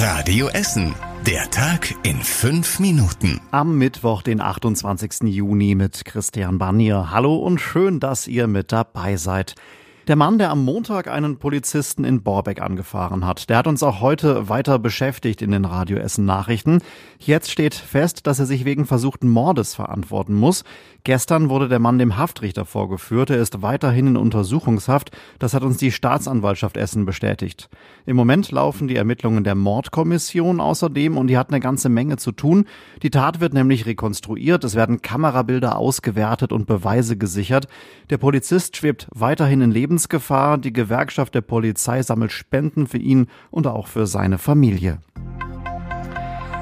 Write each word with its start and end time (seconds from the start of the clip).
Radio 0.00 0.46
Essen. 0.46 0.94
Der 1.26 1.50
Tag 1.50 1.92
in 2.04 2.18
fünf 2.18 2.78
Minuten. 2.78 3.40
Am 3.50 3.78
Mittwoch, 3.78 4.22
den 4.22 4.40
28. 4.40 5.22
Juni 5.24 5.74
mit 5.74 6.04
Christian 6.04 6.58
Barnier. 6.58 7.10
Hallo 7.10 7.34
und 7.34 7.60
schön, 7.60 7.98
dass 7.98 8.28
ihr 8.28 8.46
mit 8.46 8.70
dabei 8.70 9.16
seid. 9.16 9.56
Der 10.08 10.16
Mann, 10.16 10.38
der 10.38 10.48
am 10.48 10.64
Montag 10.64 11.06
einen 11.06 11.36
Polizisten 11.36 12.02
in 12.02 12.22
Borbeck 12.22 12.62
angefahren 12.62 13.26
hat, 13.26 13.50
der 13.50 13.58
hat 13.58 13.66
uns 13.66 13.82
auch 13.82 14.00
heute 14.00 14.48
weiter 14.48 14.78
beschäftigt 14.78 15.42
in 15.42 15.50
den 15.50 15.66
Radio 15.66 15.98
Essen 15.98 16.24
Nachrichten. 16.24 16.80
Jetzt 17.18 17.50
steht 17.50 17.74
fest, 17.74 18.26
dass 18.26 18.38
er 18.38 18.46
sich 18.46 18.64
wegen 18.64 18.86
versuchten 18.86 19.28
Mordes 19.28 19.74
verantworten 19.74 20.32
muss. 20.32 20.64
Gestern 21.04 21.50
wurde 21.50 21.68
der 21.68 21.78
Mann 21.78 21.98
dem 21.98 22.16
Haftrichter 22.16 22.64
vorgeführt. 22.64 23.28
Er 23.28 23.36
ist 23.36 23.60
weiterhin 23.60 24.06
in 24.06 24.16
Untersuchungshaft. 24.16 25.10
Das 25.38 25.52
hat 25.52 25.62
uns 25.62 25.76
die 25.76 25.92
Staatsanwaltschaft 25.92 26.78
Essen 26.78 27.04
bestätigt. 27.04 27.68
Im 28.06 28.16
Moment 28.16 28.50
laufen 28.50 28.88
die 28.88 28.96
Ermittlungen 28.96 29.44
der 29.44 29.54
Mordkommission 29.54 30.58
außerdem 30.58 31.18
und 31.18 31.26
die 31.26 31.36
hat 31.36 31.50
eine 31.50 31.60
ganze 31.60 31.90
Menge 31.90 32.16
zu 32.16 32.32
tun. 32.32 32.64
Die 33.02 33.10
Tat 33.10 33.40
wird 33.40 33.52
nämlich 33.52 33.84
rekonstruiert. 33.84 34.64
Es 34.64 34.74
werden 34.74 35.02
Kamerabilder 35.02 35.76
ausgewertet 35.76 36.50
und 36.50 36.66
Beweise 36.66 37.18
gesichert. 37.18 37.68
Der 38.08 38.16
Polizist 38.16 38.76
schwebt 38.76 39.06
weiterhin 39.14 39.60
in 39.60 39.70
Lebens 39.70 39.97
Lebensgefahr. 39.98 40.58
Die 40.58 40.72
Gewerkschaft 40.72 41.34
der 41.34 41.40
Polizei 41.40 42.02
sammelt 42.02 42.30
Spenden 42.30 42.86
für 42.86 42.98
ihn 42.98 43.26
und 43.50 43.66
auch 43.66 43.88
für 43.88 44.06
seine 44.06 44.38
Familie. 44.38 44.98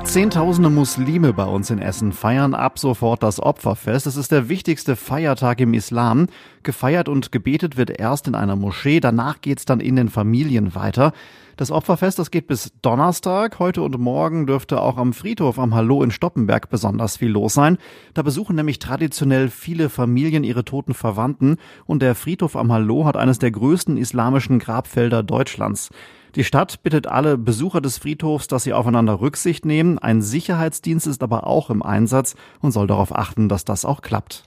Zehntausende 0.05 0.71
Muslime 0.71 1.35
bei 1.35 1.45
uns 1.45 1.69
in 1.69 1.79
Essen 1.79 2.13
feiern 2.13 2.55
ab 2.55 2.79
sofort 2.79 3.23
das 3.23 3.39
Opferfest. 3.39 4.07
Es 4.07 4.17
ist 4.17 4.33
der 4.33 4.49
wichtigste 4.49 4.97
Feiertag 4.97 5.61
im 5.61 5.75
Islam. 5.75 6.29
Gefeiert 6.63 7.11
und 7.11 7.31
gebetet 7.31 7.77
wird 7.77 7.91
erst 7.91 8.27
in 8.27 8.35
einer 8.35 8.57
Moschee, 8.57 9.01
danach 9.01 9.43
geht's 9.43 9.67
dann 9.67 9.81
in 9.81 9.97
den 9.97 10.09
Familien 10.09 10.75
weiter. 10.75 11.13
Das 11.57 11.71
Opferfest, 11.71 12.19
das 12.19 12.31
geht 12.31 12.49
bis 12.49 12.75
Donnerstag. 12.83 13.59
Heute 13.59 13.81
und 13.81 13.99
morgen 13.99 14.47
dürfte 14.47 14.83
auch 14.83 14.99
am 14.99 15.15
Friedhof 15.15 15.59
am 15.59 15.75
Hallo 15.75 16.03
in 16.03 16.11
Stoppenberg 16.11 16.69
besonders 16.69 17.17
viel 17.17 17.31
los 17.31 17.55
sein. 17.55 17.79
Da 18.13 18.21
besuchen 18.21 18.57
nämlich 18.57 18.79
traditionell 18.79 19.49
viele 19.49 19.89
Familien 19.89 20.45
ihre 20.45 20.67
toten 20.67 20.93
Verwandten 20.93 21.57
und 21.87 22.03
der 22.03 22.15
Friedhof 22.15 22.57
am 22.57 22.71
Hallo 22.71 23.07
hat 23.07 23.17
eines 23.17 23.39
der 23.39 23.53
größten 23.53 23.97
islamischen 23.97 24.59
Grabfelder 24.59 25.23
Deutschlands. 25.23 25.89
Die 26.35 26.45
Stadt 26.45 26.83
bittet 26.83 27.07
alle 27.07 27.39
Besucher 27.39 27.81
des 27.81 27.97
Friedhofs, 27.97 28.49
dass 28.49 28.65
sie 28.65 28.75
aufeinander 28.75 29.23
Rücksicht 29.23 29.65
nehmen. 29.65 29.99
Ein 29.99 30.21
Sicherheitsdienst 30.21 31.07
ist 31.07 31.23
aber 31.23 31.47
auch 31.47 31.71
im 31.71 31.83
Einsatz 31.83 32.37
und 32.61 32.73
soll 32.73 32.87
darauf 32.87 33.17
achten, 33.17 33.49
dass 33.49 33.65
das 33.65 33.87
auch 33.87 34.03
klappt. 34.03 34.45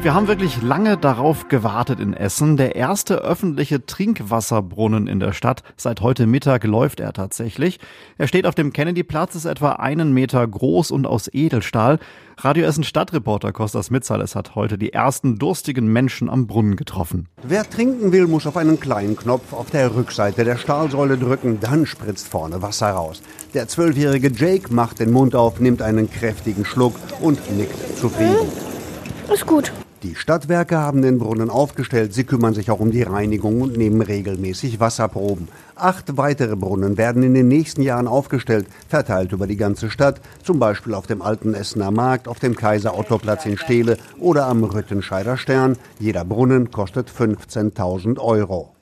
Wir 0.00 0.14
haben 0.14 0.28
wirklich 0.28 0.62
lange 0.62 0.96
darauf 0.96 1.48
gewartet 1.48 1.98
in 1.98 2.14
Essen. 2.14 2.56
Der 2.56 2.76
erste 2.76 3.16
öffentliche 3.16 3.84
Trinkwasserbrunnen 3.84 5.08
in 5.08 5.18
der 5.18 5.32
Stadt. 5.32 5.64
Seit 5.76 6.00
heute 6.02 6.28
Mittag 6.28 6.62
läuft 6.62 7.00
er 7.00 7.12
tatsächlich. 7.12 7.80
Er 8.16 8.28
steht 8.28 8.46
auf 8.46 8.54
dem 8.54 8.72
Kennedy-Platz, 8.72 9.34
ist 9.34 9.44
etwa 9.44 9.72
einen 9.72 10.12
Meter 10.12 10.46
groß 10.46 10.92
und 10.92 11.04
aus 11.04 11.28
Edelstahl. 11.32 11.98
Radio 12.36 12.64
Essen 12.64 12.84
Stadtreporter 12.84 13.52
Kostas 13.52 13.90
Mitzales 13.90 14.36
hat 14.36 14.54
heute 14.54 14.78
die 14.78 14.92
ersten 14.92 15.36
durstigen 15.36 15.88
Menschen 15.88 16.30
am 16.30 16.46
Brunnen 16.46 16.76
getroffen. 16.76 17.26
Wer 17.42 17.68
trinken 17.68 18.12
will, 18.12 18.28
muss 18.28 18.46
auf 18.46 18.56
einen 18.56 18.78
kleinen 18.78 19.16
Knopf 19.16 19.52
auf 19.52 19.70
der 19.70 19.96
Rückseite 19.96 20.44
der 20.44 20.58
Stahlsäule 20.58 21.18
drücken, 21.18 21.58
dann 21.60 21.86
spritzt 21.86 22.28
vorne 22.28 22.62
Wasser 22.62 22.90
raus. 22.90 23.20
Der 23.52 23.66
zwölfjährige 23.66 24.30
Jake 24.30 24.72
macht 24.72 25.00
den 25.00 25.10
Mund 25.10 25.34
auf, 25.34 25.58
nimmt 25.58 25.82
einen 25.82 26.08
kräftigen 26.08 26.64
Schluck 26.64 26.94
und 27.20 27.40
nickt 27.56 27.98
zufrieden. 27.98 28.46
Ist 29.32 29.44
gut. 29.44 29.72
Die 30.04 30.14
Stadtwerke 30.14 30.78
haben 30.78 31.02
den 31.02 31.18
Brunnen 31.18 31.50
aufgestellt. 31.50 32.14
Sie 32.14 32.22
kümmern 32.22 32.54
sich 32.54 32.70
auch 32.70 32.78
um 32.78 32.92
die 32.92 33.02
Reinigung 33.02 33.60
und 33.60 33.76
nehmen 33.76 34.00
regelmäßig 34.00 34.78
Wasserproben. 34.78 35.48
Acht 35.74 36.16
weitere 36.16 36.54
Brunnen 36.54 36.96
werden 36.96 37.24
in 37.24 37.34
den 37.34 37.48
nächsten 37.48 37.82
Jahren 37.82 38.06
aufgestellt, 38.06 38.68
verteilt 38.88 39.32
über 39.32 39.48
die 39.48 39.56
ganze 39.56 39.90
Stadt, 39.90 40.20
zum 40.44 40.60
Beispiel 40.60 40.94
auf 40.94 41.08
dem 41.08 41.20
alten 41.20 41.52
Essener 41.52 41.90
Markt, 41.90 42.28
auf 42.28 42.38
dem 42.38 42.54
Kaiser 42.54 42.96
Otto 42.96 43.18
Platz 43.18 43.44
in 43.44 43.58
Steele 43.58 43.98
oder 44.20 44.46
am 44.46 44.62
Rüttenscheider 44.62 45.36
Stern. 45.36 45.76
Jeder 45.98 46.24
Brunnen 46.24 46.70
kostet 46.70 47.10
15.000 47.10 48.20
Euro. 48.20 48.77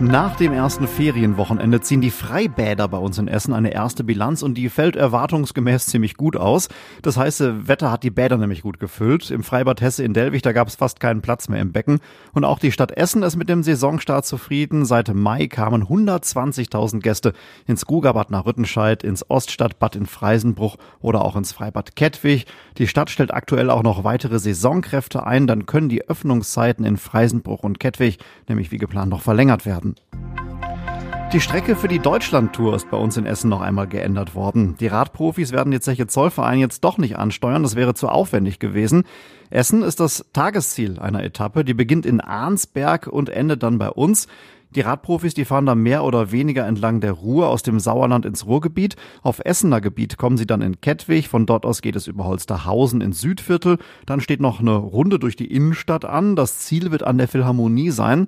Nach 0.00 0.36
dem 0.36 0.52
ersten 0.52 0.86
Ferienwochenende 0.86 1.80
ziehen 1.80 2.00
die 2.00 2.12
Freibäder 2.12 2.86
bei 2.86 2.98
uns 2.98 3.18
in 3.18 3.26
Essen 3.26 3.52
eine 3.52 3.72
erste 3.72 4.04
Bilanz 4.04 4.44
und 4.44 4.54
die 4.54 4.68
fällt 4.68 4.94
erwartungsgemäß 4.94 5.86
ziemlich 5.86 6.16
gut 6.16 6.36
aus. 6.36 6.68
Das 7.02 7.16
heiße 7.16 7.66
Wetter 7.66 7.90
hat 7.90 8.04
die 8.04 8.12
Bäder 8.12 8.36
nämlich 8.36 8.62
gut 8.62 8.78
gefüllt. 8.78 9.32
Im 9.32 9.42
Freibad 9.42 9.80
Hesse 9.80 10.04
in 10.04 10.14
Delwig, 10.14 10.42
da 10.42 10.52
gab 10.52 10.68
es 10.68 10.76
fast 10.76 11.00
keinen 11.00 11.20
Platz 11.20 11.48
mehr 11.48 11.60
im 11.60 11.72
Becken. 11.72 11.98
Und 12.32 12.44
auch 12.44 12.60
die 12.60 12.70
Stadt 12.70 12.92
Essen 12.92 13.24
ist 13.24 13.34
mit 13.34 13.48
dem 13.48 13.64
Saisonstart 13.64 14.24
zufrieden. 14.24 14.84
Seit 14.84 15.12
Mai 15.12 15.48
kamen 15.48 15.82
120.000 15.86 17.00
Gäste 17.00 17.32
ins 17.66 17.84
Gugabad 17.84 18.30
nach 18.30 18.46
Rüttenscheid, 18.46 19.02
ins 19.02 19.28
Oststadtbad 19.28 19.96
in 19.96 20.06
Freisenbruch 20.06 20.76
oder 21.00 21.24
auch 21.24 21.34
ins 21.34 21.50
Freibad 21.50 21.96
Kettwig. 21.96 22.46
Die 22.76 22.86
Stadt 22.86 23.10
stellt 23.10 23.34
aktuell 23.34 23.68
auch 23.68 23.82
noch 23.82 24.04
weitere 24.04 24.38
Saisonkräfte 24.38 25.26
ein. 25.26 25.48
Dann 25.48 25.66
können 25.66 25.88
die 25.88 26.08
Öffnungszeiten 26.08 26.84
in 26.84 26.98
Freisenbruch 26.98 27.64
und 27.64 27.80
Kettwig 27.80 28.18
nämlich 28.48 28.70
wie 28.70 28.78
geplant 28.78 29.10
noch 29.10 29.22
verlängert 29.22 29.66
werden 29.66 29.87
werden. 29.88 31.28
Die 31.32 31.40
Strecke 31.40 31.76
für 31.76 31.88
die 31.88 31.98
Deutschlandtour 31.98 32.74
ist 32.74 32.90
bei 32.90 32.96
uns 32.96 33.18
in 33.18 33.26
Essen 33.26 33.50
noch 33.50 33.60
einmal 33.60 33.86
geändert 33.86 34.34
worden. 34.34 34.76
Die 34.80 34.86
Radprofis 34.86 35.52
werden 35.52 35.70
die 35.70 35.80
Zeche 35.80 36.06
Zollverein 36.06 36.58
jetzt 36.58 36.84
doch 36.84 36.96
nicht 36.96 37.18
ansteuern, 37.18 37.62
das 37.62 37.76
wäre 37.76 37.92
zu 37.92 38.08
aufwendig 38.08 38.58
gewesen. 38.58 39.04
Essen 39.50 39.82
ist 39.82 40.00
das 40.00 40.24
Tagesziel 40.32 40.98
einer 40.98 41.22
Etappe, 41.22 41.66
die 41.66 41.74
beginnt 41.74 42.06
in 42.06 42.22
Arnsberg 42.22 43.08
und 43.08 43.28
endet 43.28 43.62
dann 43.62 43.78
bei 43.78 43.90
uns. 43.90 44.26
Die 44.74 44.80
Radprofis, 44.80 45.34
die 45.34 45.44
fahren 45.44 45.66
da 45.66 45.74
mehr 45.74 46.04
oder 46.04 46.30
weniger 46.30 46.66
entlang 46.66 47.00
der 47.00 47.12
Ruhr 47.12 47.48
aus 47.48 47.62
dem 47.62 47.78
Sauerland 47.80 48.26
ins 48.26 48.46
Ruhrgebiet. 48.46 48.96
Auf 49.22 49.40
Essener 49.42 49.80
Gebiet 49.80 50.18
kommen 50.18 50.36
sie 50.36 50.46
dann 50.46 50.60
in 50.60 50.80
Kettwig. 50.80 51.28
Von 51.28 51.46
dort 51.46 51.64
aus 51.64 51.80
geht 51.80 51.96
es 51.96 52.06
über 52.06 52.24
Holsterhausen 52.24 53.00
ins 53.00 53.20
Südviertel. 53.20 53.78
Dann 54.04 54.20
steht 54.20 54.40
noch 54.40 54.60
eine 54.60 54.76
Runde 54.76 55.18
durch 55.18 55.36
die 55.36 55.50
Innenstadt 55.50 56.04
an. 56.04 56.36
Das 56.36 56.58
Ziel 56.58 56.90
wird 56.90 57.02
an 57.02 57.16
der 57.16 57.28
Philharmonie 57.28 57.90
sein. 57.90 58.26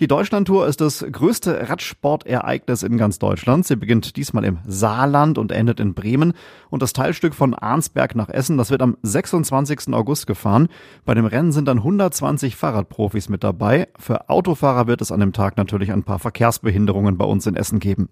Die 0.00 0.06
Deutschlandtour 0.06 0.68
ist 0.68 0.80
das 0.80 1.04
größte 1.10 1.68
Radsportereignis 1.68 2.84
in 2.84 2.98
ganz 2.98 3.18
Deutschland. 3.18 3.66
Sie 3.66 3.74
beginnt 3.74 4.16
diesmal 4.16 4.44
im 4.44 4.58
Saarland 4.64 5.38
und 5.38 5.50
endet 5.50 5.80
in 5.80 5.94
Bremen. 5.94 6.34
Und 6.70 6.82
das 6.82 6.92
Teilstück 6.92 7.34
von 7.34 7.52
Arnsberg 7.52 8.14
nach 8.14 8.28
Essen, 8.28 8.56
das 8.58 8.70
wird 8.70 8.80
am 8.80 8.96
26. 9.02 9.92
August 9.92 10.28
gefahren. 10.28 10.68
Bei 11.04 11.14
dem 11.14 11.26
Rennen 11.26 11.50
sind 11.50 11.66
dann 11.66 11.78
120 11.78 12.54
Fahrradprofis 12.54 13.28
mit 13.28 13.42
dabei. 13.42 13.88
Für 13.98 14.28
Autofahrer 14.30 14.86
wird 14.86 15.00
es 15.00 15.10
an 15.10 15.18
dem 15.18 15.32
Tag 15.32 15.56
natürlich 15.56 15.90
ein 15.90 16.04
paar 16.04 16.20
Verkehrsbehinderungen 16.20 17.18
bei 17.18 17.24
uns 17.24 17.48
in 17.48 17.56
Essen 17.56 17.80
geben. 17.80 18.08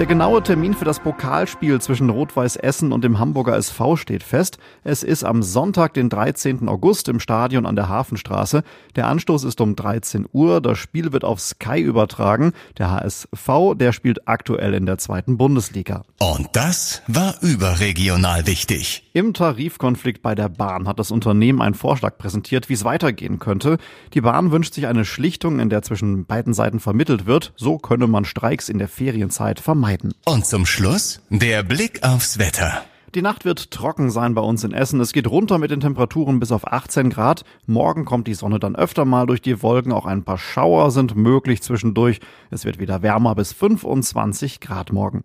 Der 0.00 0.06
genaue 0.06 0.42
Termin 0.42 0.72
für 0.72 0.86
das 0.86 0.98
Pokalspiel 0.98 1.78
zwischen 1.78 2.08
Rot-Weiß 2.08 2.56
Essen 2.56 2.90
und 2.90 3.04
dem 3.04 3.18
Hamburger 3.18 3.54
SV 3.58 3.96
steht 3.96 4.22
fest. 4.22 4.56
Es 4.82 5.02
ist 5.02 5.24
am 5.24 5.42
Sonntag, 5.42 5.92
den 5.92 6.08
13. 6.08 6.70
August 6.70 7.10
im 7.10 7.20
Stadion 7.20 7.66
an 7.66 7.76
der 7.76 7.90
Hafenstraße. 7.90 8.62
Der 8.96 9.08
Anstoß 9.08 9.44
ist 9.44 9.60
um 9.60 9.76
13 9.76 10.24
Uhr. 10.32 10.62
Das 10.62 10.78
Spiel 10.78 11.12
wird 11.12 11.22
auf 11.22 11.38
Sky 11.38 11.82
übertragen. 11.82 12.54
Der 12.78 12.90
HSV, 12.92 13.74
der 13.74 13.92
spielt 13.92 14.26
aktuell 14.26 14.72
in 14.72 14.86
der 14.86 14.96
zweiten 14.96 15.36
Bundesliga. 15.36 16.04
Und 16.18 16.48
das 16.54 17.02
war 17.06 17.34
überregional 17.42 18.46
wichtig. 18.46 19.10
Im 19.12 19.34
Tarifkonflikt 19.34 20.22
bei 20.22 20.34
der 20.34 20.48
Bahn 20.48 20.88
hat 20.88 20.98
das 20.98 21.10
Unternehmen 21.10 21.60
einen 21.60 21.74
Vorschlag 21.74 22.16
präsentiert, 22.16 22.70
wie 22.70 22.74
es 22.74 22.84
weitergehen 22.84 23.38
könnte. 23.38 23.76
Die 24.14 24.22
Bahn 24.22 24.50
wünscht 24.50 24.72
sich 24.72 24.86
eine 24.86 25.04
Schlichtung, 25.04 25.58
in 25.60 25.68
der 25.68 25.82
zwischen 25.82 26.24
beiden 26.24 26.54
Seiten 26.54 26.80
vermittelt 26.80 27.26
wird. 27.26 27.52
So 27.56 27.76
könne 27.76 28.06
man 28.06 28.24
Streiks 28.24 28.70
in 28.70 28.78
der 28.78 28.88
Ferienzeit 28.88 29.60
vermeiden 29.60 29.89
vermeiden. 29.90 30.14
Und 30.24 30.46
zum 30.46 30.66
Schluss 30.66 31.20
der 31.30 31.62
Blick 31.62 32.02
aufs 32.02 32.38
Wetter. 32.38 32.82
Die 33.14 33.22
Nacht 33.22 33.44
wird 33.44 33.72
trocken 33.72 34.10
sein 34.10 34.34
bei 34.34 34.40
uns 34.40 34.62
in 34.62 34.72
Essen. 34.72 35.00
Es 35.00 35.12
geht 35.12 35.26
runter 35.26 35.58
mit 35.58 35.72
den 35.72 35.80
Temperaturen 35.80 36.38
bis 36.38 36.52
auf 36.52 36.64
18 36.66 37.10
Grad. 37.10 37.44
Morgen 37.66 38.04
kommt 38.04 38.28
die 38.28 38.34
Sonne 38.34 38.60
dann 38.60 38.76
öfter 38.76 39.04
mal 39.04 39.26
durch 39.26 39.42
die 39.42 39.62
Wolken. 39.62 39.92
Auch 39.92 40.06
ein 40.06 40.22
paar 40.22 40.38
Schauer 40.38 40.92
sind 40.92 41.16
möglich 41.16 41.60
zwischendurch. 41.60 42.20
Es 42.50 42.64
wird 42.64 42.78
wieder 42.78 43.02
wärmer 43.02 43.34
bis 43.34 43.52
25 43.52 44.60
Grad 44.60 44.92
morgen. 44.92 45.24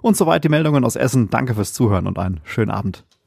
Und 0.00 0.16
soweit 0.16 0.42
die 0.44 0.48
Meldungen 0.48 0.84
aus 0.84 0.96
Essen. 0.96 1.28
Danke 1.28 1.54
fürs 1.54 1.74
Zuhören 1.74 2.06
und 2.06 2.18
einen 2.18 2.40
schönen 2.44 2.70
Abend. 2.70 3.04